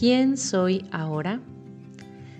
[0.00, 1.42] ¿Quién soy ahora?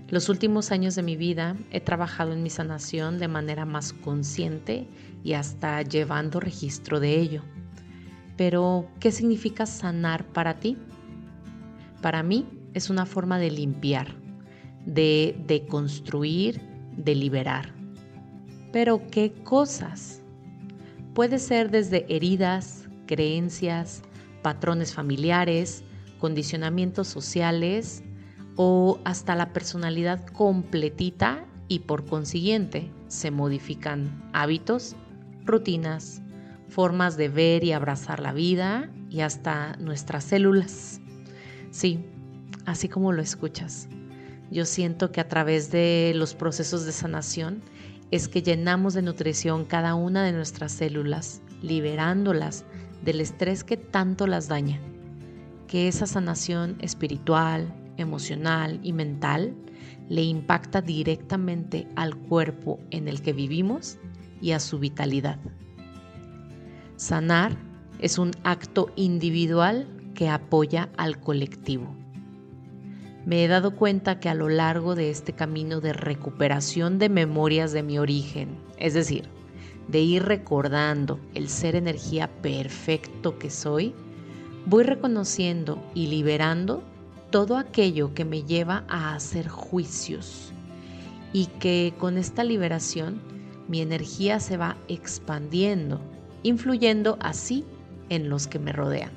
[0.09, 4.89] Los últimos años de mi vida he trabajado en mi sanación de manera más consciente
[5.23, 7.43] y hasta llevando registro de ello.
[8.39, 10.79] Pero, ¿qué significa sanar para ti?
[12.01, 14.17] Para mí es una forma de limpiar,
[14.87, 16.63] de deconstruir,
[16.97, 17.75] de liberar.
[18.73, 20.23] Pero, ¿qué cosas?
[21.13, 24.01] Puede ser desde heridas, creencias,
[24.41, 25.85] patrones familiares,
[26.21, 28.05] condicionamientos sociales
[28.57, 34.95] o hasta la personalidad completita y por consiguiente se modifican hábitos,
[35.45, 36.23] rutinas,
[36.69, 41.01] formas de ver y abrazar la vida y hasta nuestras células.
[41.71, 42.05] Sí,
[42.67, 43.89] así como lo escuchas.
[44.51, 47.63] Yo siento que a través de los procesos de sanación
[48.11, 52.65] es que llenamos de nutrición cada una de nuestras células, liberándolas
[53.05, 54.81] del estrés que tanto las daña.
[55.71, 59.55] Que esa sanación espiritual, emocional y mental
[60.09, 63.97] le impacta directamente al cuerpo en el que vivimos
[64.43, 65.39] y a su vitalidad.
[66.97, 67.57] Sanar
[68.01, 71.95] es un acto individual que apoya al colectivo
[73.27, 77.73] me he dado cuenta que a lo largo de este camino de recuperación de memorias
[77.73, 79.29] de mi origen, es decir,
[79.89, 83.95] de ir recordando el ser energía perfecto que soy,
[84.67, 86.83] voy reconociendo y liberando
[87.31, 90.53] todo aquello que me lleva a hacer juicios
[91.33, 93.21] y que con esta liberación
[93.69, 96.01] mi energía se va expandiendo,
[96.43, 97.65] influyendo así
[98.09, 99.13] en los que me rodean.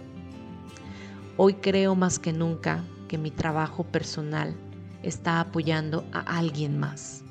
[1.37, 2.83] Hoy creo más que nunca
[3.17, 4.55] mi trabajo personal
[5.01, 7.23] está apoyando a alguien más.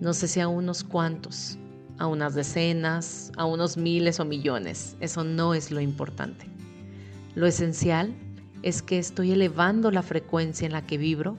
[0.00, 1.58] No sé si a unos cuantos,
[1.98, 4.96] a unas decenas, a unos miles o millones.
[5.00, 6.46] Eso no es lo importante.
[7.34, 8.14] Lo esencial
[8.62, 11.36] es que estoy elevando la frecuencia en la que vibro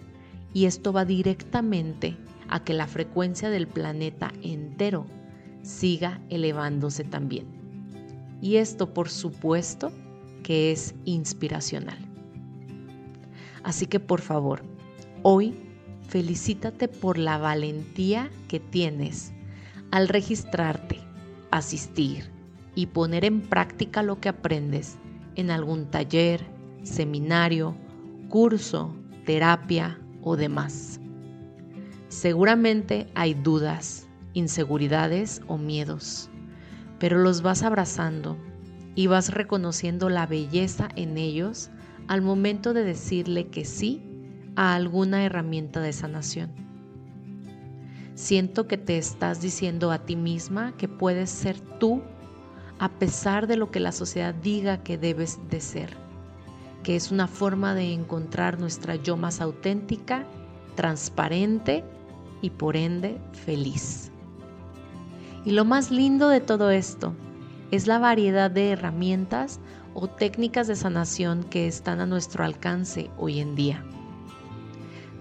[0.54, 2.18] y esto va directamente
[2.50, 5.06] a que la frecuencia del planeta entero
[5.64, 7.47] siga elevándose también.
[8.42, 9.92] Y esto, por supuesto,
[10.44, 11.98] que es inspiracional.
[13.64, 14.62] Así que por favor,
[15.24, 15.56] hoy
[16.08, 19.34] felicítate por la valentía que tienes
[19.92, 21.00] al registrarte,
[21.50, 22.30] asistir
[22.75, 24.98] y poner en práctica lo que aprendes
[25.35, 26.46] en algún taller,
[26.84, 27.75] seminario,
[28.29, 31.00] curso, terapia o demás.
[32.07, 36.29] Seguramente hay dudas, inseguridades o miedos,
[37.00, 38.38] pero los vas abrazando
[38.95, 41.69] y vas reconociendo la belleza en ellos
[42.07, 44.01] al momento de decirle que sí
[44.56, 46.51] a alguna herramienta de sanación.
[48.13, 52.01] Siento que te estás diciendo a ti misma que puedes ser tú
[52.80, 55.96] a pesar de lo que la sociedad diga que debes de ser,
[56.84, 60.25] que es una forma de encontrar nuestra yo más auténtica,
[60.75, 61.84] transparente
[62.41, 64.12] y por ende feliz.
[65.46, 67.13] Y lo más lindo de todo esto
[67.72, 69.59] es la variedad de herramientas
[69.94, 73.84] o técnicas de sanación que están a nuestro alcance hoy en día.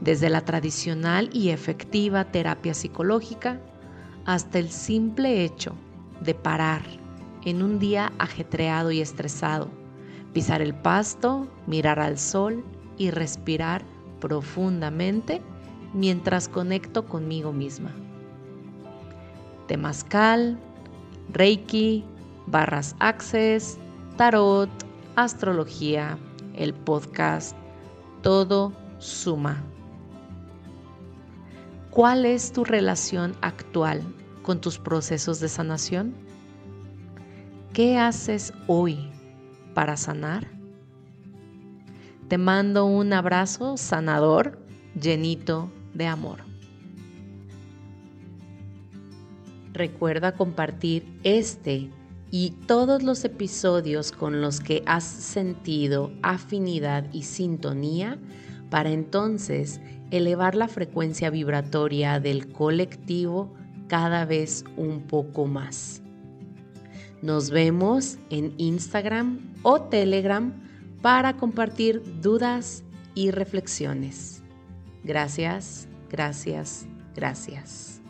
[0.01, 3.61] Desde la tradicional y efectiva terapia psicológica
[4.25, 5.75] hasta el simple hecho
[6.21, 6.83] de parar
[7.45, 9.69] en un día ajetreado y estresado,
[10.33, 12.65] pisar el pasto, mirar al sol
[12.97, 13.85] y respirar
[14.21, 15.43] profundamente
[15.93, 17.93] mientras conecto conmigo misma.
[19.69, 20.59] Temazcal,
[21.33, 22.05] Reiki,
[22.47, 23.79] barras Access,
[24.17, 24.71] tarot,
[25.17, 26.19] astrología,
[26.55, 27.57] el podcast,
[28.23, 29.63] todo suma.
[31.91, 34.03] ¿Cuál es tu relación actual
[34.43, 36.15] con tus procesos de sanación?
[37.75, 39.11] ¿Qué haces hoy
[39.75, 40.47] para sanar?
[42.29, 44.65] Te mando un abrazo sanador,
[44.95, 46.45] llenito de amor.
[49.73, 51.91] Recuerda compartir este
[52.31, 58.21] y todos los episodios con los que has sentido afinidad y sintonía
[58.71, 59.81] para entonces
[60.13, 63.53] elevar la frecuencia vibratoria del colectivo
[63.89, 66.04] cada vez un poco más.
[67.25, 70.53] Nos vemos en Instagram o Telegram
[71.01, 72.85] para compartir dudas
[73.15, 74.43] y reflexiones.
[75.05, 76.85] Gracias, gracias,
[77.17, 78.04] gracias.